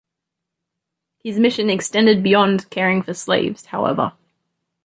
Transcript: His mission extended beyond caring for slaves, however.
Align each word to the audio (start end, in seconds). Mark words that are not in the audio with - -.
His 1.23 1.37
mission 1.37 1.69
extended 1.69 2.23
beyond 2.23 2.71
caring 2.71 3.03
for 3.03 3.13
slaves, 3.13 3.65
however. 3.67 4.13